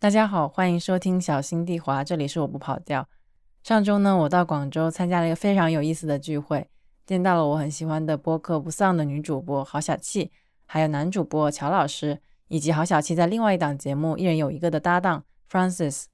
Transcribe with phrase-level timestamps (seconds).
[0.00, 3.06] 大家好，欢迎收听小心地滑，这里是我不跑调。
[3.62, 6.66] 上周呢，我到广州参加了一个非常有意思的聚会，
[7.04, 10.32] 见到了我很喜欢的播客不丧的女主播郝小气，
[10.64, 12.18] 还有男主播乔老师，
[12.48, 16.04] 以及郝小气在另外一档节目一人有一个的搭档 Francis。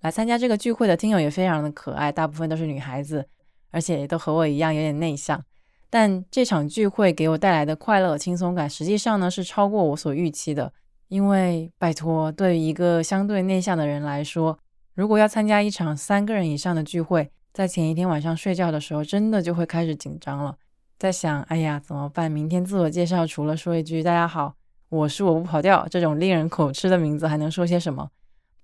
[0.00, 3.24] 来参加这个聚会的听友也非常的可爱，大部分都是女孩子，
[3.70, 5.40] 而且都和我一样有点内向。
[5.88, 10.72] 但这场聚会给我带来的快乐轻松感，实际上呢是超过我所预期的。
[11.08, 14.58] 因为拜托，对于一个相对内向的人来说，
[14.94, 20.56] 如果要参加一场三个人以上的聚会，在前一天晚上睡觉的时候，真的就会开始紧张了，
[20.98, 22.30] 在想，哎呀，怎么办？
[22.30, 24.54] 明天自我介绍除了说一句“大家好，
[24.90, 28.10] 我是我不跑调”这种令人口吃的名字，还能说些什么？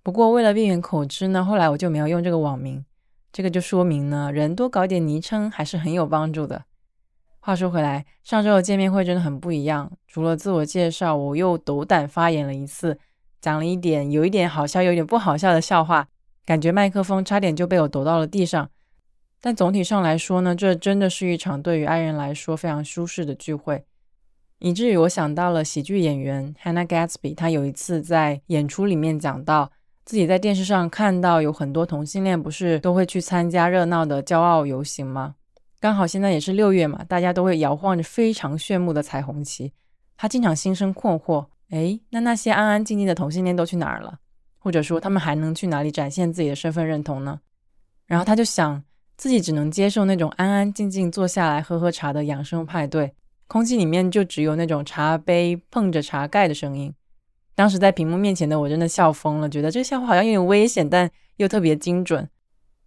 [0.02, 2.84] 不过为了避免口吃呢，后来我就没有用这个网名。
[3.32, 6.64] 这个就说明呢，人多搞点昵称还是很有帮助的。
[7.46, 9.92] 话说回来，上周的见面会真的很不一样。
[10.06, 12.98] 除了自我介绍，我又斗胆发言了一次，
[13.38, 16.08] 讲了一点有一点好笑、有点不好笑的笑话，
[16.46, 18.70] 感觉麦克风差点就被我抖到了地上。
[19.42, 23.84] 但总体上来说呢，这真的是一场对于爱人来说非常舒适的聚会，
[24.60, 29.70] 以至于我想到了喜剧演员 Hannah Gatsby，他有一次在演出里面讲到，
[30.06, 35.34] 自己在电视上看到有很多同性恋不是都会去参加热闹的骄傲游行吗？
[35.84, 39.70] 刚好现在也是六月嘛，大家都会摇晃着非常炫目的彩虹旗。
[40.16, 44.18] 他经常心生困惑，哎，那那些安安静静的同性恋都去哪儿了？
[44.58, 47.38] 或者说他们还能去哪里展现自己的身份认同呢？
[48.06, 48.82] 然后他就想，
[49.18, 53.12] 自己只能接受那种安安静静坐下来喝喝茶的养生派对，
[53.46, 56.94] 空气里面就只有那种茶杯碰着茶盖的声音。
[57.54, 62.26] 当时在屏幕面前的我真的笑疯了，觉得这个笑话好像有点危险，但又特别精准。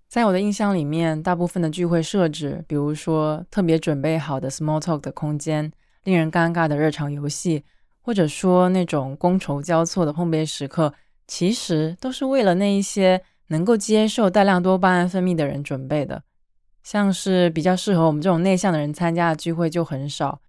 [0.08, 5.70] 在我的印象里面，大部分的聚会设置，比如说特别准备好的 small talk 的空间，
[6.06, 7.66] 令人尴尬的热场游戏，
[8.02, 10.94] 或者说那种觥筹交错的碰杯时刻，
[11.28, 16.24] 其实都是为了那一些能够接受大量多巴胺分泌的人准备的。
[16.84, 20.40] 像是比较适合我们这种内向的人参加的聚会就很少，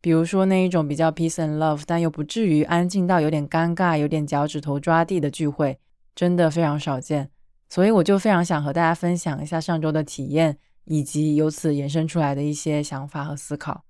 [0.00, 5.80] 比如说那一种比较 peace and love，但又不至于安静到有点尴尬、有点脚趾头抓地的聚会，
[6.14, 7.30] 真的非常少见。
[7.68, 13.84] 所以我就非常想和大家分享一下上周的体验，以及由此延伸出来的一些想法和思考。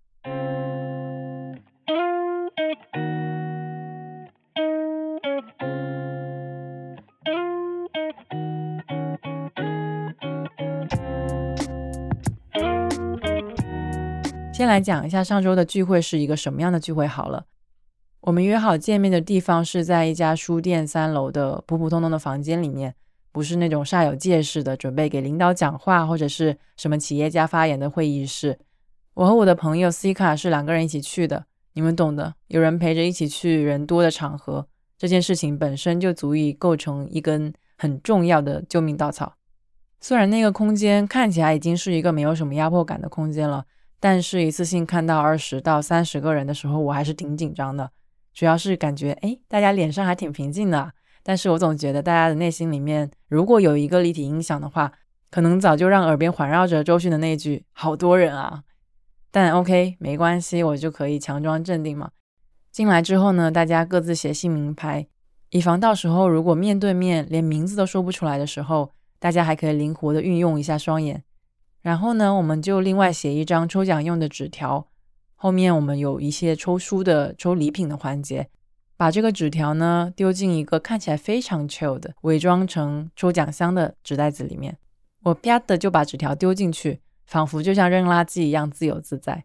[14.52, 17.44] 先来讲一下上周的聚会是一个什么样的聚会好了。
[18.22, 22.96] 我们约好见面的地方是在一家书店三楼的普普通通的房间里面。
[23.32, 28.58] 不是那种煞有介事的准备给领导讲话或者是什么企业家发言的会议室。
[29.14, 32.34] 我和我的朋友 C 卡是两个人一起去的，你们懂的。
[32.46, 34.66] 有人陪着一起去人多的场合，
[34.96, 39.34] 这件事情本身就足以构成一根很重要的救命稻草。
[40.00, 43.64] 虽然那个空间看起来已经是一个没有什么压迫感的空间了，
[43.98, 47.90] 但是一次性看到二十到三十个人的时候，我还是挺紧张的。
[48.32, 50.92] 主要是感觉，哎，大家脸上还挺平静的。
[51.28, 54.90] 但是我总觉得大家的内心里面，如果有一个立体音响的话，
[55.30, 58.62] 可能早就让耳边环绕着周迅的那句“好多人啊”。
[59.30, 62.12] 但 OK，没关系，我就可以强装镇定嘛。
[62.72, 65.06] 进来之后呢，大家各自写姓名牌，
[65.50, 71.22] 以防到时候如果面对面连名字都说不出来的时候，大家还可以灵活的运用一下双眼。
[71.82, 74.88] 然后呢，我们就另外写一张抽奖用的纸条，
[75.34, 78.48] 后面我们有一些抽书的、抽礼品的环节。
[78.98, 84.76] 把这个纸条呢丢进一个看起来非常 chill 的、伪装成抽奖箱的纸袋子里面，
[85.22, 89.44] 我啪的就把纸条丢进去，仿佛就像扔垃圾一样自由自在。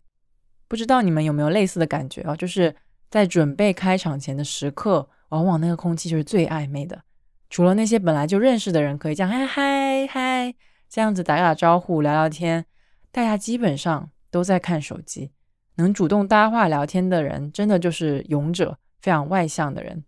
[0.68, 2.36] 不知道你们有没有类似的感觉啊？
[2.36, 2.76] 就是
[3.12, 7.04] 在准备开场前的时刻，往往那个空气就是最暧昧的。
[7.52, 10.56] 除了那些本来就认识的人可以这样嗨嗨嗨
[10.90, 12.66] 这样子打打招呼、聊聊天，
[13.12, 15.30] 大家基本上都在看手机。
[15.76, 18.80] 能主动搭话聊天的人，真的就是勇者。
[19.04, 20.06] 非常外向的人，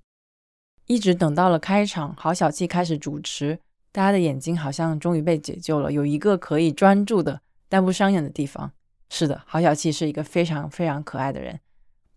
[0.88, 3.60] 一直等到了开场，郝小气开始主持，
[3.92, 8.72] 大家的眼睛好像终于被解救了，有一个可以专注的但不伤眼的地方。
[9.10, 11.60] 是的，郝小气是一个非常非常可爱的人，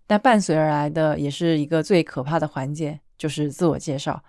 [0.07, 4.23] 但伴随而来的也是一个最可怕的环节，就是自我介绍。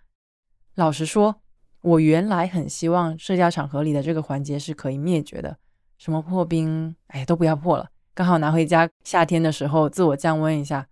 [0.73, 1.35] 老实说，
[1.81, 5.55] 我原来很希望社交场合里的这个环节是可以灭绝的，
[5.99, 10.87] 什么破冰，哎，都不要破了，刚好拿回家，夏天的时候自我降温一下。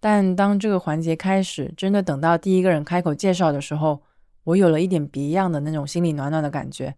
[0.00, 4.02] 但当这个环节开始，真的等到第一个人开口介绍的时候，
[4.44, 6.94] 我有了一点别样的那种心里暖暖的感觉。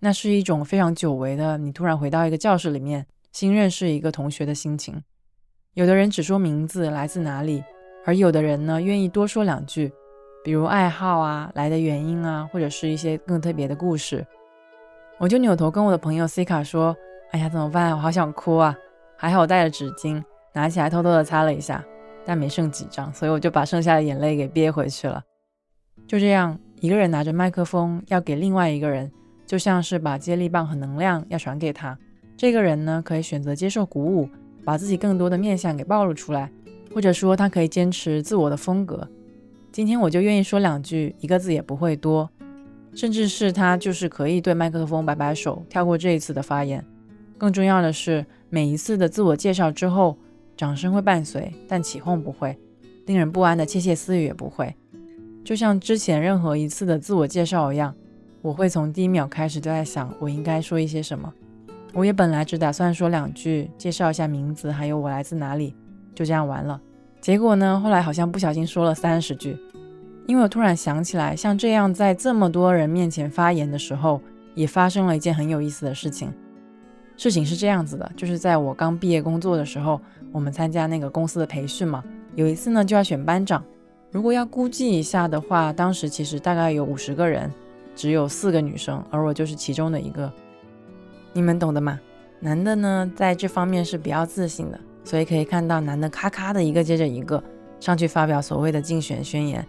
[0.00, 5.02] 那是一种非常久违的，你突然回到一个教室里面，新认识一个同学的心情。
[5.74, 7.62] 有的人只说名字来自哪里，
[8.04, 9.92] 而有的人呢，愿意多说两句。
[10.42, 14.26] 比如爱好啊、来的原因啊，或者是一些更特别的故事。
[15.18, 16.96] 我就扭头跟我的朋友 C 卡说
[17.32, 17.92] ：“哎呀，怎么办？
[17.92, 18.74] 我好想哭啊！”
[19.18, 20.24] 还好我带了纸巾，
[20.54, 21.84] 拿起来偷偷的擦了一下，
[22.24, 25.22] 但没剩几张，所以我就把剩下的眼泪给憋回去了。
[26.06, 29.10] 就这样，一个人拿着麦克风要给另外一个人，
[29.46, 31.98] 就像是把接力棒和能量要传给他。
[32.36, 34.28] 这个人呢，可以选择接受鼓舞，
[34.64, 36.50] 把自己更多的面相给暴露出来，
[36.94, 39.08] 或者说他可以坚持自我的风格。
[39.70, 42.28] 今天我就愿意说两句，一个字也不会多。
[42.92, 46.84] 甚至是他就是可以对麦克风摆摆手，跳过这一次的发言。
[47.38, 50.18] 更重要的是，每一次的自我介绍之后，
[50.60, 52.54] 掌声会伴随，但起哄不会，
[53.06, 54.76] 令人不安的窃窃私语也不会。
[55.42, 57.94] 就像之前任何一次的自我介绍一样，
[58.42, 61.32] 我会从第一秒开始就在想我应该说一些什么。
[61.94, 65.74] 我也本来只打算说两句，介绍一下名字，还有我来自哪里，
[66.14, 66.78] 就这样完了。
[67.22, 69.56] 结果呢，后来好像不小心说了三十句。
[70.26, 74.20] 因为我突然想起来，像这样在这么多人面前发言的时候，
[74.54, 76.30] 也发生了一件很有意思的事情。
[77.16, 80.00] 事情是这样子的，就是在我刚毕业工作的时候，
[80.32, 82.04] 我们参加那个公司的培训嘛，
[82.34, 83.64] 有一次呢就要选班长。
[84.10, 87.50] 如果要估计一下的话，当时其实大概有五十个人，
[87.94, 90.32] 只有四个女生，而我就是其中的一个。
[91.32, 92.00] 你们懂的嘛？
[92.40, 97.42] 男的呢在这方面是比较自信的，所以可以看到男的咔咔的一个接着一个
[97.78, 99.64] 上去发表所谓的竞选宣言。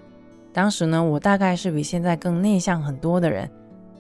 [0.54, 3.50] 当时呢，我大概是比现在更内向很多的人，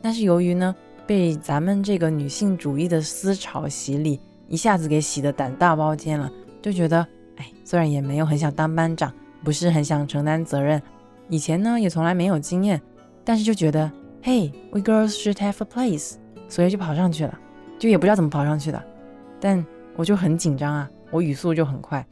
[0.01, 0.75] 但是由于呢
[1.05, 6.31] 被咱们这个女性主义的思潮洗礼，一下子给洗的胆大包天了，
[6.61, 7.05] 就觉得，
[7.37, 9.13] 哎，虽然也没有很想当班长，
[9.43, 10.81] 不是很想承担责任，
[11.27, 12.81] 以前呢也从来没有经验，
[13.23, 13.91] 但是就觉得
[14.23, 16.15] ，Hey，we girls should have a place，
[16.47, 17.37] 所以就跑上去了，
[17.79, 18.83] 就也不知道怎么跑上去的，
[19.39, 19.65] 但
[19.95, 22.05] 我就很紧张啊，我语速就很快，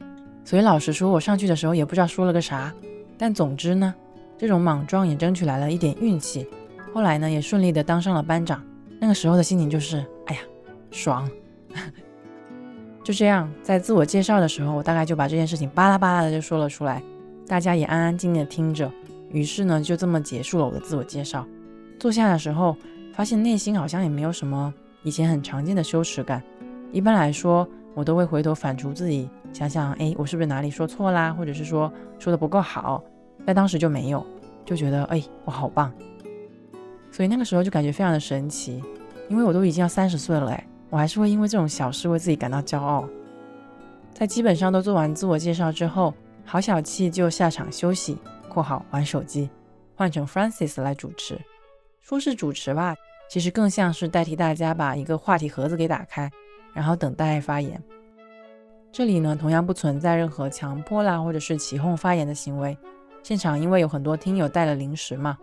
[0.44, 2.74] 所以老实说，我上去的时候也不知道说了个啥，
[3.16, 3.94] 但总之呢。
[4.38, 6.48] 这种莽撞也争取来了一点运气，
[6.94, 8.64] 后来呢也顺利的当上了班长。
[8.98, 9.98] 那个时候的心情就是，
[10.28, 10.40] 哎呀，
[10.90, 11.30] 爽！
[13.10, 17.02] 就这样，在自我介绍的时候，我大概就把这件事情巴拉巴拉的就说了出来，
[17.44, 18.88] 大家也安安静静的听着。
[19.32, 21.44] 于是呢，就这么结束了我的自我介绍。
[21.98, 22.76] 坐下的时候，
[23.12, 24.72] 发现内心好像也没有什么
[25.02, 26.40] 以前很常见的羞耻感。
[26.92, 27.66] 一般来说，
[27.96, 33.02] 我都会回头反刍自己，想想，哎，我是不是哪里说错啦，或者是说说的不够好。
[33.44, 34.24] 在当时就没有，
[34.64, 35.92] 就觉得哎，我好棒，
[37.10, 38.80] 所以那个时候就感觉非常的神奇，
[39.28, 43.08] 因为我都已经要三十岁了哎，我还是会因为这种小事为自己感到骄傲。
[44.12, 46.12] 在基本上都做完自我介绍之后，
[46.44, 48.18] 郝小气就下场休息
[48.50, 49.48] （括号玩手机），
[49.96, 51.40] 换成 f r a n c i s 来主持。
[52.00, 52.94] 说是主持吧，
[53.30, 56.28] 其实更像是代替大家把一个话题盒子给打开，
[56.74, 57.80] 然后等待发言。
[58.90, 62.76] 这里呢，同样不存在任何强迫啦或者是起哄发言的行为。
[63.22, 65.38] 现场因为有很多听友带了零食嘛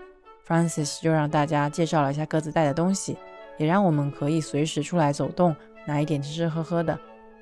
[0.46, 3.18] ，Francis 就让大家介绍了一下各自带的东西，
[3.58, 5.56] 也让我们可以随时出来走动，
[5.86, 6.98] 拿一点吃吃喝喝的。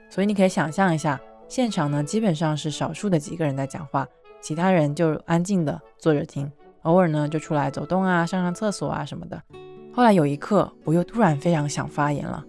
[0.10, 4.08] 所以你可以想象一下，现场呢基本上是少数的几个人在讲话，
[4.42, 6.52] 其他人就安静的坐着听，
[6.84, 9.42] 偶尔呢就出来走动啊，上上厕所啊什么的。
[9.94, 12.44] 后来有一刻，我又突然非常想发言了，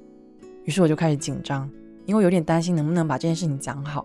[0.65, 1.71] 于是我就开始紧张，
[2.05, 4.05] 因为有点担心能不能把这件事情讲好。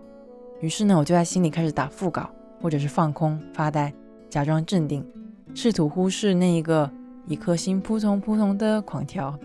[0.60, 2.30] 于是呢，我就在心里开始打副稿。
[2.60, 3.92] 或者是放空发呆，
[4.30, 5.04] 假装镇定，
[5.52, 6.88] 试图忽视那一个
[7.26, 9.36] 一颗心扑通扑通的狂跳。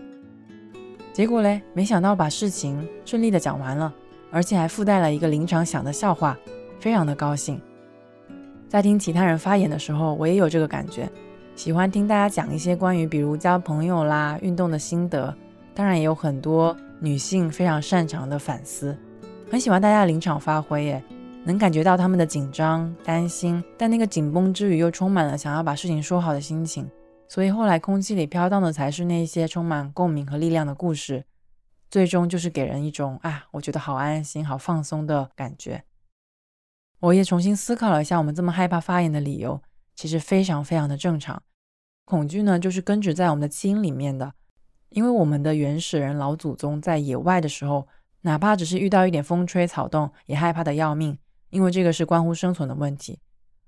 [1.18, 3.92] 结果嘞，没想到把事情顺利的讲完了，
[4.30, 6.38] 而且还附带了一个临场想的笑话，
[6.78, 7.60] 非常的高兴。
[8.68, 11.10] 在听其他人发言的时候，我也有这个感觉，
[11.56, 15.34] 喜欢听大家讲一些关于比如交朋友啦、运动的心得，
[15.74, 18.96] 当然也有很多女性非常擅长的反思，
[19.50, 21.02] 很喜欢大家的临场发挥耶。
[21.42, 26.88] 能感觉到他们的紧张、担心，但那个紧绷之余又充满了想要把事情说好的心情。
[27.28, 31.26] 所以后来空气里飘荡的才是那些充满共鸣和力量的故事，
[31.90, 35.84] 最终就是给人一种啊，我觉得好安心、好放松的感觉。
[37.00, 39.62] 我也重新思考了一下，我们这么害怕发言的理由，
[39.94, 41.42] 其实非常非常的正常。
[42.04, 44.32] 恐惧呢，就是根植在我们的基因里面的，
[44.88, 47.86] 因为我们的原始人老祖宗在野外的时候，
[48.22, 51.18] 哪怕只是遇到一点风吹草动，也害怕的要命。
[51.50, 53.20] 因为这个是关乎生存的问题，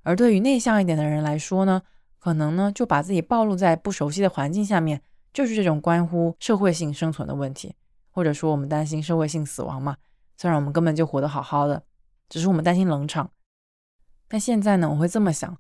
[0.03, 1.81] 而对于内向一点的人来说呢，
[2.21, 7.75] 可能呢就把自己暴露在不熟悉的环境下面，就是这种关乎社会性生存的问题，
[8.13, 9.97] 或者说我们担心社会性死亡嘛。
[10.37, 11.83] 虽然我们根本就活得好好的，
[12.29, 13.29] 只是我们担心冷场。
[14.29, 15.57] 但现在呢，我会这么想，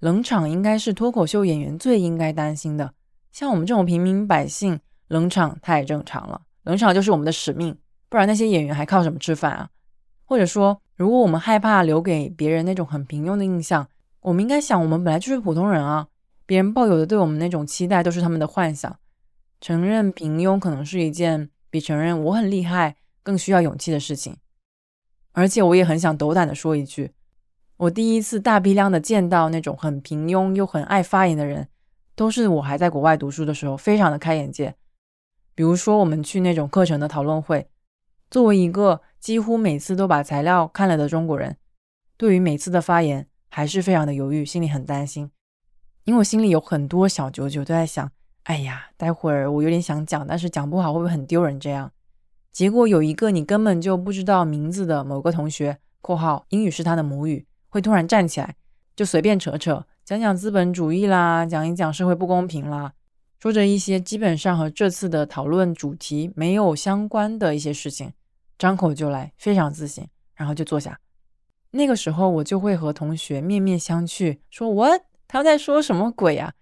[0.00, 2.92] 冷场应该是脱口秀演员最应该担心的。
[3.30, 9.70] 像我们这种平民百姓，冷场太正常了，冷场就是我们的使命，不然那些演员还靠什么吃饭啊？
[10.24, 10.80] 或者说。
[10.98, 13.86] 如果我们害怕留给别人那种很平庸的印象，
[14.20, 16.08] 我们应该想，我们本来就是普通人啊，
[16.44, 18.98] 别人抱有的对我们那种期待都是他们的幻想。
[19.60, 24.36] 承认平庸可能是一件比承认我很厉害更需要勇气的事情。
[25.32, 27.12] 而且我也很想斗胆的说一句，
[27.76, 31.68] 我第一次大批量的见到那种很平庸又很爱发言的人，
[32.16, 34.74] 都是我还在国外读书的时候，非常的开眼界。
[35.54, 37.68] 比如说我们去那种课程的讨论会，
[38.30, 41.56] 作为一个几乎每次都把材料看了的中国人，
[42.16, 45.28] 对于每次的发言还是非常的犹豫，心里很担心，
[46.04, 48.08] 因为我心里有很多小九九都在想，
[48.44, 51.58] 哎呀，待会儿我有点想讲，但是讲不好会不会很丢人？
[51.58, 51.90] 这样。
[52.52, 58.54] 结果有一个你根本就不知道名字的某个同学（括号英语是他的母语）会突然站起来，
[58.94, 62.92] 就随便扯扯，讲讲资本主义啦，讲一讲社会不公平啦，
[63.40, 68.12] 说着一些基本上和这次的讨论主题没有相关的一些事情，
[68.56, 71.00] 张口就来，非常自信，然后就坐下。
[71.70, 75.02] 那个时候我就会和同学面面相觑，说 “What？
[75.26, 76.54] 他在说什么鬼呀？”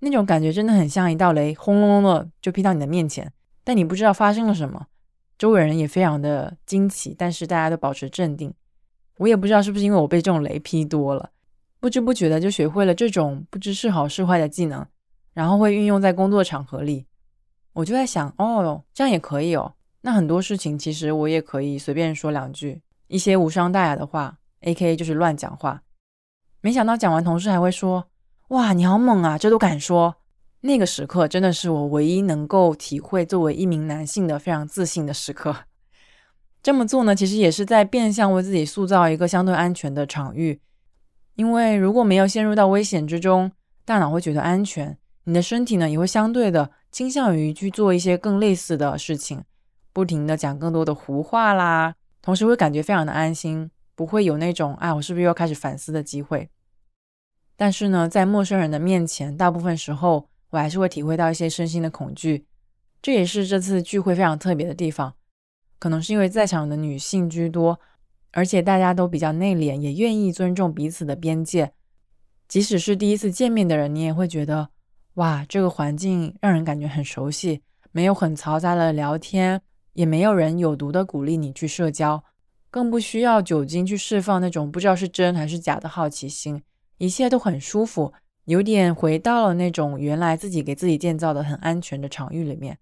[0.00, 3.32] 那种感觉真的很像一道雷，轰隆隆的就劈到你的面前，
[3.64, 4.86] 但你不知道发生了什么。
[5.36, 8.52] 周围人也非常的惊奇，但是大家都保持镇定。
[9.18, 11.30] 我也不知道是不是因为我被这种雷劈多了，
[11.80, 14.86] 不知不觉的就学会了这种不知是好是坏的技能，
[15.34, 17.06] 然后会运用在工作场合里。
[17.72, 19.74] 我就在想，哦，这样也可以哦。
[20.00, 25.82] 那很多事情其实我也可以随便说两句，一些无伤大雅的话，A.K.A 就是乱讲话。
[26.60, 28.08] 没想到讲完，同事还会说
[28.48, 30.14] ：“哇，你好猛啊，这都敢说。”
[30.60, 35.54] 那个时刻真的是我唯一能够体会作为一名男性的非常自信的时刻。
[36.62, 40.60] 这么做呢，其实也是在变相为自己塑造一个相对安全的场域。
[41.36, 43.52] 因为如果没有陷入到危险之中，
[43.84, 49.44] 大脑会觉得安全，你的身体呢也会相对的倾向于去做一些更类似的事情，
[49.92, 51.94] 不停的讲更多的胡话啦，
[52.28, 56.50] 同时会感觉非常的安心，不会有那种啊我是不是又要开始反思的机会。
[57.56, 60.28] 但是呢，在陌生人的面前，大部分时候。
[60.50, 62.46] 我还是会体会到一些身心的恐惧，
[63.00, 65.14] 这也是这次聚会非常特别的地方。
[65.78, 67.80] 可能是因为在场的女性居多，
[68.32, 71.72] 而且大家都比较内敛，也愿意尊重彼此的边界。
[72.46, 74.68] 即使是第一次见面的人，你也会觉得，
[75.14, 79.60] 哇，这个环境让人感觉很熟悉，没有很嘈杂的聊天，
[79.98, 82.22] 也没有人有毒的鼓励你去社交，
[82.70, 86.62] 更不需要酒精去释放那种不知道是真还是假的好奇心，
[86.98, 88.12] 一切都很舒服。
[88.44, 92.78] 有点回到了那种原来自己给自己建造的很安全的场域里面。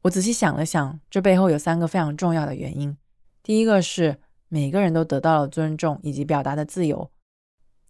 [0.00, 2.96] 我仔细想了想，这背后有三个非常重要的原因。
[3.42, 4.16] 第一个是
[4.48, 7.10] 每个人都得到了尊重以及表达的自由。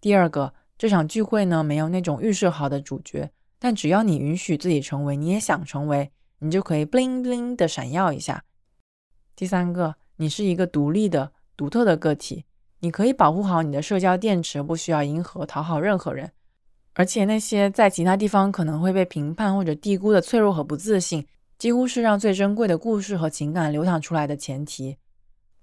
[0.00, 3.30] 第二个，这场聚会呢没有那种预设好的主角，
[3.60, 8.42] 但只要你允许自己成为，你也想成为，你就可以 bling bling 的闪耀一下。
[9.36, 12.46] 第三个，你是一个独立的、独特的个体，
[12.80, 16.32] 你可以保护好你的社交电池，不需要迎合讨好任何人。
[16.94, 21.26] 而且那些在其他地方可能会被评判或者低估的脆弱和不自信，
[21.58, 24.96] 几乎是让最珍贵的故事和情感流淌出来的前提。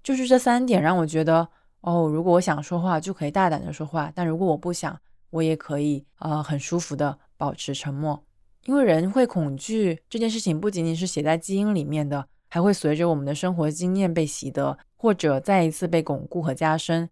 [0.04, 1.48] 就是这三点让我觉得，
[1.82, 4.96] 哦，如果我想说话，就可以大胆的说话；但如果我不想，
[5.32, 8.24] 我也可以，呃，很舒服的保持沉默。
[8.66, 17.10] 因为人会恐惧这件事情，不仅仅是写在基因里面的，还会随着我们的生活经验被习得，或者再一次被巩固和加深。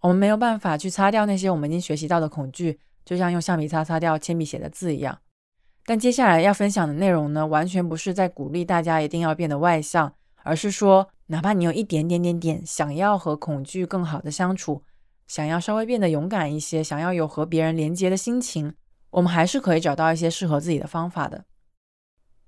[0.00, 2.78] 我们没有办法去擦掉那些我们已经学习到的恐惧。
[3.02, 5.18] 就像用橡皮擦擦掉铅笔写的字一样，
[5.86, 14.82] 但接下来要分享的内容呢，完全不是在鼓励大家一定要变得外向，而是说，哪怕你有一点点点点想要和恐惧更好的相处，
[15.26, 18.74] 想要稍微变得勇敢一些，想要有和别人连接的心情，
[19.08, 21.46] 我们还是可以找到一些适合自己的方法的。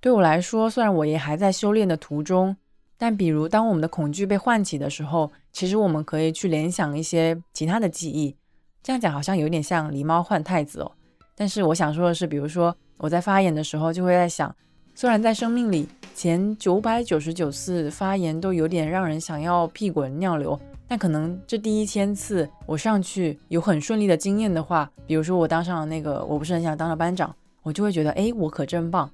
[0.05, 2.55] 对我来说，虽然我也还在修炼的途中，
[2.99, 8.37] 但比如当我们的恐惧被唤起的时候，其实我们可以去联想一些其他的记忆。
[8.83, 10.93] 这样讲好像有点像狸猫换太子哦，
[11.35, 14.55] 但是我想说的是，比如说我在发言的时候，就会在想，
[14.95, 29.11] 虽然在生命里前九百九十九次发言都有点让人想要屁滚尿流，但可能这第一千次我上去有很顺利的经验的话，比如说我当上了那个我不是很想当的班长，我就会觉得，哎，我可真棒。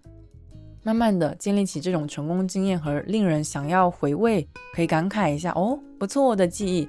[0.82, 6.88] 慢慢的建立起这种成功经验和令人想要回味，可以感慨一下，哦，不错的记忆。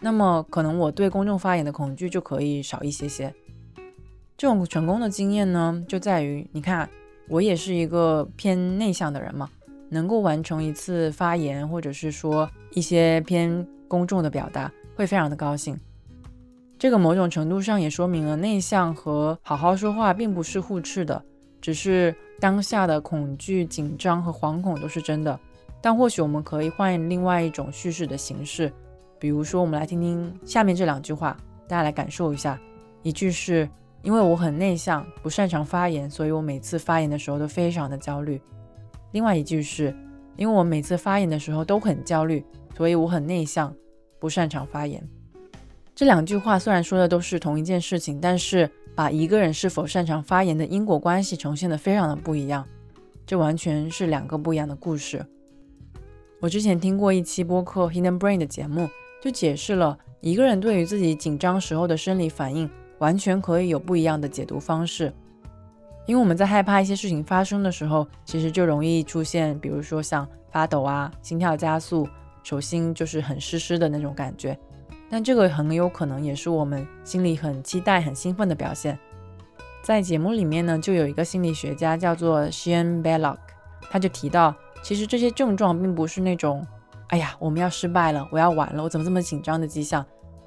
[0.00, 3.34] 那么可能我对公众发言的恐惧就可以少一些些。
[4.36, 6.88] 这种成功的经验呢，就在于你看，
[7.28, 9.50] 我也是一个偏内向的人嘛，
[9.90, 15.78] 能够完成一次发言，或者是说一些偏公众的表达，会非常的高兴。
[16.78, 21.22] 这个某种程度上也说明了内向和好好说话并不是互斥的，
[21.60, 25.38] 只是当下的恐惧、紧张和惶恐都是真的。
[25.80, 28.72] 但或许我们可以换另外一种叙事的形式。
[29.18, 31.36] 比如说，我们来听听下面这两句话，
[31.68, 32.58] 大家来感受一下。
[33.02, 33.68] 一句是
[34.02, 38.40] 因为我很内向，不擅长发言，所以我每次发言的时候都非常的焦虑。
[39.12, 39.94] 另外一句是
[40.36, 42.44] 因为我每次发言的时候都很焦虑，
[42.76, 43.74] 所以我很内向，
[44.18, 45.02] 不擅长发言。
[45.94, 48.70] 这两句话虽然说的都是同一件事情，但是
[49.00, 52.66] 把一个人是否擅长发言的因果关系呈现的非常的不一样，
[53.24, 55.24] 这完全是两个不一样的故事。
[56.38, 58.86] 我之前听过一期播客《Hidden Brain》的节目，
[59.22, 65.10] 就解释了一个人对于自己紧张时候的生理反应，完全可以有不一样的解读方式。
[66.04, 72.06] 因为我们在害怕一些事情发生的时候，其实就容易出现，比如说像发抖啊、心跳加速、
[72.42, 74.54] 手心就是很湿湿的那种感觉。
[75.10, 78.98] 但这个很有可能也是我们心里很期待、很兴奋的表现。
[79.82, 83.38] 在节目里面呢，就有一个心理学家叫做 Shane Belloc，
[83.90, 84.54] 他就提到。
[84.82, 86.66] 其实这些症状并不是那种，
[87.08, 90.02] 哎呀，我们要失败了，我要完了，我怎么这么紧张的迹象，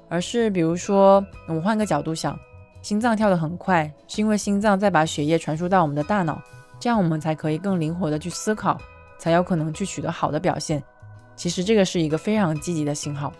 [0.08, 2.36] 而是比如说，我们换个角度想，
[2.82, 6.42] 心脏跳得很快，是因为心脏在把血液传输到我们的大脑，
[6.80, 8.76] 这样我们才可以更灵活的去思考，
[9.18, 10.82] 才有可能去取得好的表现。
[11.36, 13.32] 其实这个是一个非常积极的信号。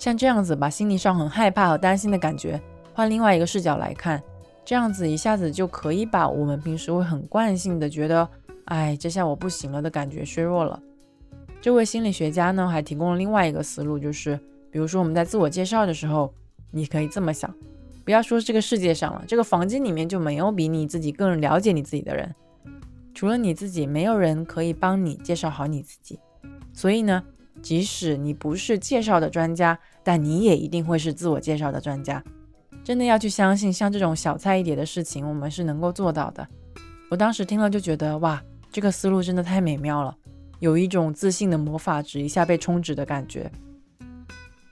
[0.00, 2.58] 像这样子把心理上很害怕和担心的感觉
[2.94, 4.20] 换另外一个视角来看，
[4.64, 8.26] 这样子一下子就可以把我们平时会很惯性的觉得。
[8.64, 10.80] 哎，这下我不行了的感觉削弱了。
[11.60, 14.40] 这位心理学家呢，还提供了另外一个思路，就是
[14.70, 16.32] 比如说我们在自我介绍的时候，
[16.70, 17.52] 你可以这么想：
[18.02, 22.34] 不要说这个世界上了，这个房间里面就没有比你自己更了解你自己的人，
[23.12, 26.18] 除了你自己，没有人可以帮你介绍好你自己。
[26.72, 27.22] 所以呢，
[27.62, 32.22] 即使你不是介绍的专家，但你也一定会是自我介绍的专家。
[32.82, 36.46] 真的要去相信，像这种小菜一碟的事情，我们是能够做到的。
[37.10, 38.42] 我当时听了就觉得，哇！
[38.72, 40.16] 这个思路真的太美妙了，
[40.60, 43.50] 有一种自信的魔法值一下被充值的感觉。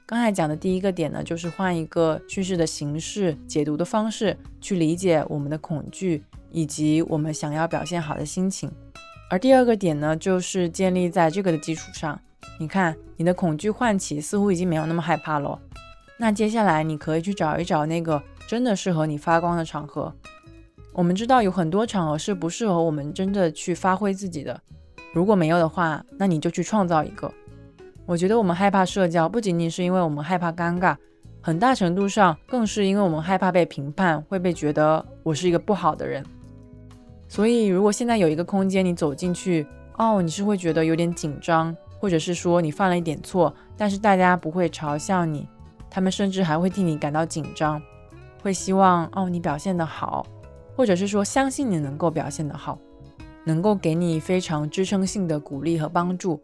[0.07, 8.71] 刚才讲的第一个点呢，就是换一个叙事的形式、解读的方式去理解我们的恐惧以及我们想要表现好的心情。
[9.28, 12.18] 而第二个点呢，就是建立在这个的基础上。
[12.59, 15.59] 你看，你的恐惧唤起，似乎已经没有那么害怕了。
[16.18, 20.12] 那接下来你可以去找一找那个真的适合你发光的场合。
[20.92, 24.61] 我们知道有很多场合是不适合我们真的去发挥自己的，
[25.14, 27.33] 如果没有的话，那你就去创造一个。
[28.05, 30.96] 我觉得我们害怕社交，不仅仅是因为我们害怕尴尬，
[31.40, 36.24] 很大程度上更是因为我们害怕被评判，会被觉得我是一个不好的人。
[37.29, 39.64] 所以，如果现在有一个空间，你走进去，
[39.98, 45.48] 哦，你是会觉得有点紧张，或者是说你犯了一点错，但是大家不会嘲笑你，
[45.90, 47.80] 他们甚至还会替你感到紧张，
[48.42, 50.26] 会希望哦你表现得好。
[50.76, 52.78] 或者是说，相信你能够表现得好，
[53.44, 56.40] 能够给你非常支撑性的鼓励和帮助。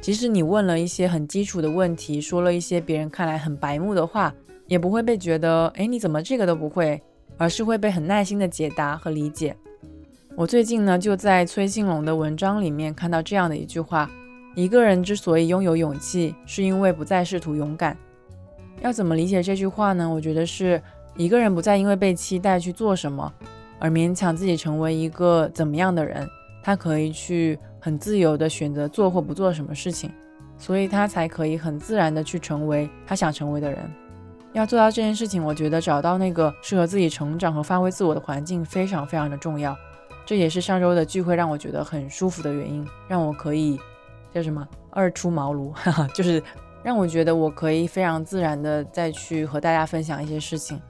[0.00, 4.32] 即使你问了一些很基础的问题，说了一些别人看来很白目的话，
[4.68, 7.02] 也不会被觉得，哎，你怎么这个都不会，
[7.36, 9.56] 而是会被很耐心的解答和理解。
[10.36, 14.08] 我最近呢，就在崔庆龙的文章里面看到这样的一句话：
[14.54, 17.96] 一个人之所以拥有勇气，是因为不再试图勇敢。
[18.80, 20.08] 要怎么理解这句话呢？
[20.08, 20.80] 我觉得是
[21.16, 23.32] 一个人不再因为被期待去做什么。
[23.78, 26.28] 而勉强自己成为一个怎么样的人，
[26.62, 30.08] 他可以去很自由的选择做或不做什么事情，
[30.56, 33.78] 所以他才可以很自然的去成为他想成为的人。
[34.52, 39.76] 要做到这件事情，我觉得找到那个适合自己成长和发挥自我的环境非常非常的重要。
[40.24, 43.80] 这也是上周的聚会让我觉得很舒服的原因，让我可以
[44.34, 46.42] 叫什么二出茅庐，哈哈，就是
[46.82, 50.80] 让我觉得我可以非常自然的再去和大家分享一些事情。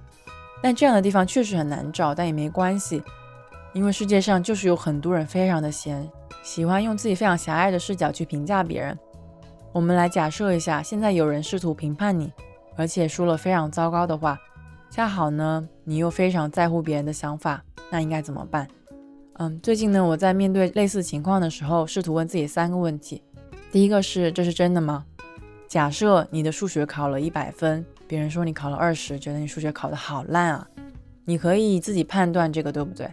[0.62, 3.02] 但这样的地方确实很难找，但也没关系，
[3.72, 6.08] 因为世界上就是有很多人非常的闲，
[6.42, 8.96] 喜欢用自己非常狭隘的视角去评价别人。
[9.72, 12.32] 我们来假设一下，现在有人试图评判你，
[12.76, 14.38] 而且说了非常糟糕的话，
[14.90, 18.68] 恰好呢，你又非常在乎别人的想法，那应该怎么办？
[19.38, 23.22] 嗯，最近呢，我在面对类似情况的时候，试图问自己三个问题。
[23.72, 25.02] 第一个是，这是真的吗？
[25.66, 27.82] 假设你的数学考了一百分。
[28.06, 30.68] 别人说你考了二十，觉得你数学考得好烂啊，
[31.24, 33.08] 你可以自己判断这个对不对？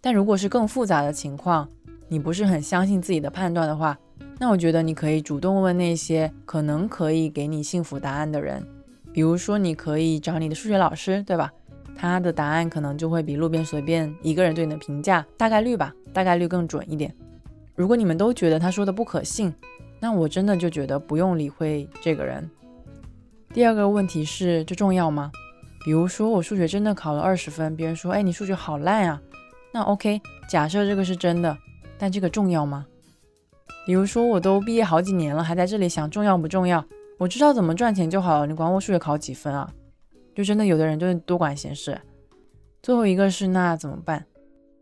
[0.00, 1.68] 但如果是更复杂的情况，
[2.06, 3.98] 你不是很相信自己的判断的话，
[4.38, 8.64] 那我觉得你可以主动问那些可能可以给你幸福答案的人，
[9.12, 11.50] 比如说你可以找你的数学老师，对吧？
[11.96, 17.12] 他的答案可能就会比路边随便一个人对你的评价大概率吧，大概率更准一点。
[17.76, 19.54] 如果你们都觉得他说的不可信，
[20.00, 22.50] 那我真的就觉得不用理会这个人。
[23.52, 25.30] 第二个问题是，这重要吗？
[25.84, 29.20] 比如说我数学真的考了二十分，别人说，哎，你数学好烂啊。
[29.72, 31.56] 那 OK，假设这个是真的，
[31.98, 32.86] 但这个重要吗？
[33.86, 36.82] 比如说我都毕业好几年了，还在这里想重要不重要？
[37.18, 39.70] 我知道怎么赚钱就好了，你管我数学考几分啊？
[40.34, 42.00] 就真的有的人就是多管闲事。
[42.82, 44.24] 最后一个是那怎么办？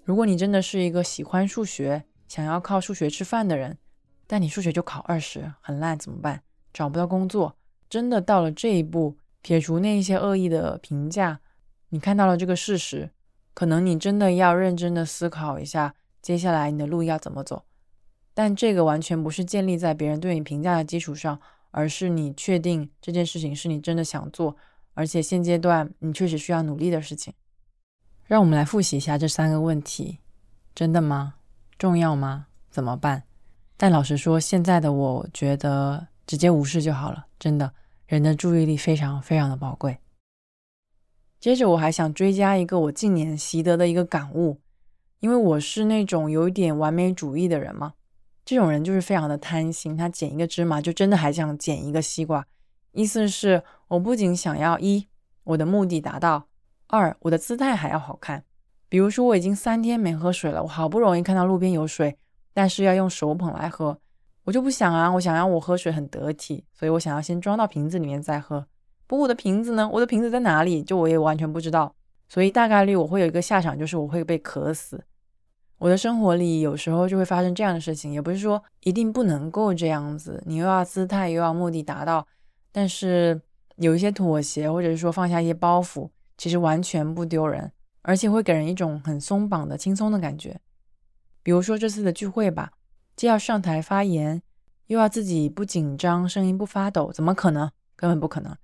[0.04, 3.78] 如果你真的是一个喜欢数学、想要靠数学吃饭的人，
[4.26, 6.42] 但你数学就考二十，很烂，怎么办？
[6.72, 7.56] 找不到工作，
[7.88, 11.40] 真的到了这一步，撇除那一些恶意的评价，
[11.90, 13.10] 你看到了这个事实，
[13.52, 17.64] 可能你真的要认真的思考一下，接下来你的路要怎么走。
[18.32, 24.56] 但这个完全不是建立在别人对你评价的基础上，而是你确定这件事情是你真的想做，
[24.94, 27.32] 而且现阶段你确实需要努力的事情。
[28.24, 30.18] 让我们来复习一下这三个问题：
[30.74, 31.34] 真的吗？
[31.78, 32.46] 重要吗？
[32.70, 33.24] 怎么办？
[33.76, 37.26] 但老实说，现在的我觉得直接无视就好了。
[37.38, 37.72] 真的，
[38.06, 39.98] 人的注意力非常非常的宝贵。
[41.40, 44.60] 接着，我还想追加一个我近年习得的一个感悟，
[45.20, 47.94] 因为我是那种有一点完美主义的人嘛。
[48.44, 52.46] 这种人就是非常的贪心，他捡一个芝麻就真的还想捡一个西瓜。
[52.92, 55.08] 意思是我不仅想要一
[55.42, 56.48] 我的目的达到，
[56.86, 58.44] 二我的姿态还要好看。
[58.94, 62.16] 比如说我已经三天没喝水了，我好不容易看到路边有水，
[62.52, 63.98] 但是要用手捧来喝，
[64.44, 68.64] 我就不想啊，我想要我喝水很得体，所以我想要先装到瓶子里面再喝。
[69.08, 69.90] 不过我的瓶子呢？
[69.92, 70.80] 我的瓶子在哪里？
[70.80, 71.92] 就我也完全不知道，
[72.28, 75.02] 所以大概率我会有一个下场，就是我会被渴死。
[75.78, 82.24] 我的生活里有时候就会发生这样的事情，也不是说一定不能够这样子，你又要姿态又要目的达到，
[82.70, 83.42] 但是
[83.74, 87.72] 有一些妥协，或者是说放下一些包袱，其实完全不丢人，
[88.04, 90.60] 而且会给人一种很松绑的轻松的感觉。
[91.42, 92.72] 比如说这次的聚会吧，
[93.16, 94.40] 既要上台发言，
[94.86, 97.70] 又要自己不紧张，声音不发抖，怎么可能？
[97.96, 98.56] 根本不可能。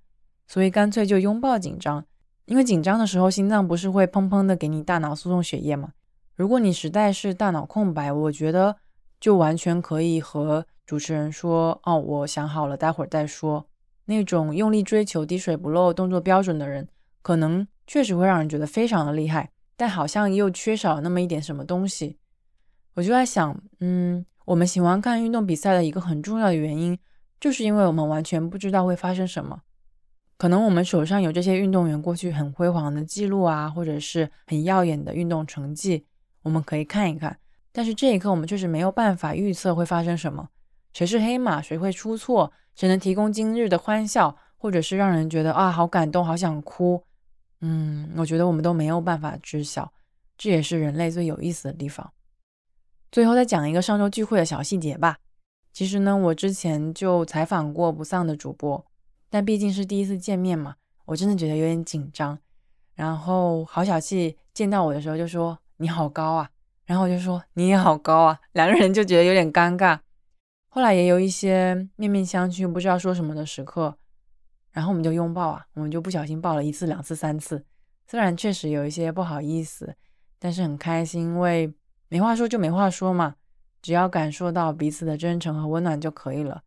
[0.47, 2.05] 所以干脆就拥抱紧张，
[2.45, 5.93] 因为紧张的时候心脏不是会砰砰的给你大脑输送血液吗？
[6.35, 8.77] 如果你实在是大脑空白，我觉得
[9.19, 13.67] 就完全可以和主持人说：“哦，我想好了，待会儿再说。”
[14.05, 16.89] 那种用力追求滴水不漏、动作标准的人，
[17.21, 22.17] 可能确实会让人觉得非常的厉害，但好像又缺少那么一点什么东西。
[22.93, 26.97] 我就在想，嗯，我们喜欢看运动比赛的一个很重要的原因，
[27.39, 29.61] 就是因为我们完全不知道会发生什么。
[30.37, 36.05] 可能我们手上有这些运动员过去很辉煌的记录啊，或者是很耀眼的运动成绩。
[36.41, 37.37] 我们可以看一看，
[37.71, 40.49] 但是这一刻我们确实没有办法预测会发生什么，
[40.93, 47.03] 谁是黑马，谁会出错，谁能提供今日的欢笑，或者是让人觉得啊好感动，好想哭。
[47.61, 49.91] 嗯，我觉得我们都没有办法知晓，
[50.37, 52.11] 这也是人类最有意思的地方。
[53.11, 55.17] 最后再讲一个上周聚会的小细节吧。
[55.71, 58.85] 其实呢，我之前就采访过不丧的主播，
[59.29, 62.37] 但毕竟是第一次见面嘛，我真的觉得有点紧张。
[62.95, 65.57] 然后郝小气见到我的时候就说。
[65.81, 66.47] 你好高啊！
[66.85, 69.97] 然后我就说你也好高啊，两个人就觉得有点尴尬。
[70.69, 73.97] 后来也有一些面面相觑、不知道说什么的时刻，
[74.71, 77.63] 然后我们就拥抱啊，我们就不小心抱了一次、两次、三次。
[78.07, 79.95] 虽然确实有一些不好意思，
[80.39, 81.73] 但是很开心，因为
[82.09, 83.35] 没话说就没话说嘛，
[83.81, 86.63] 只要感受到彼此的真诚和温暖就可以了。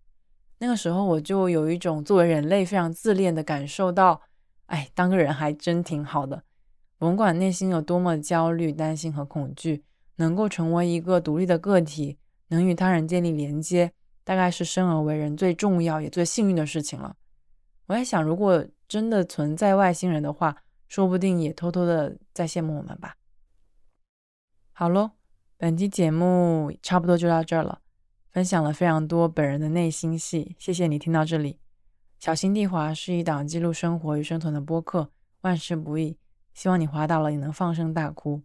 [0.59, 4.23] 那个时候我就有一种作为人类非常自恋的感受到，
[4.67, 6.45] 哎，当个人还真挺好的。
[6.97, 9.83] 甭管内心有多么焦虑、担心和恐惧，
[10.17, 12.17] 能够成为一个独立的个体，
[12.49, 17.17] 能与他人建立连接，大概是生而为人最重要也最幸运的事情了。
[17.87, 20.57] 我在想，如果真的存在外星人的话，
[20.89, 23.17] 说不定也偷偷的在羡慕我们吧。
[24.73, 25.11] 好喽，
[25.57, 27.81] 本期节目差不多就到这儿了，
[28.31, 31.59] 分享了非常多本人的内心戏，谢谢你听到这里。
[32.19, 35.11] 小心地滑是一档记录生活与生存的播客，
[35.43, 36.17] 万事不易。
[36.55, 38.41] 希望你滑倒了也能放声大哭。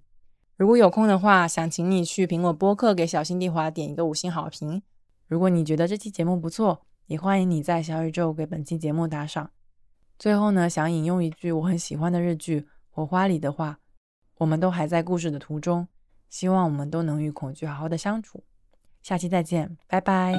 [0.58, 4.82] 如果有空的话，想请你去苹果播客给小心地滑点一个五星好评。
[5.28, 9.50] 如果你觉得这期节目不错，也欢迎你在小宇宙给本期节目打赏。
[10.20, 13.80] 最后呢，想引用一句我很喜欢的日剧《火花》里的话
[14.38, 15.88] ：“我们都还在故事的途中，
[16.30, 18.44] 希望我们都能与恐惧好好的相处。”
[19.02, 20.36] 下期再见，拜拜。